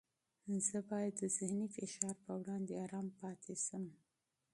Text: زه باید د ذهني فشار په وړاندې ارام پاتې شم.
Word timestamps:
زه 0.67 0.77
باید 0.89 1.13
د 1.19 1.23
ذهني 1.37 1.67
فشار 1.75 2.15
په 2.25 2.31
وړاندې 2.41 2.73
ارام 2.85 3.07
پاتې 3.19 3.53
شم. 3.65 3.83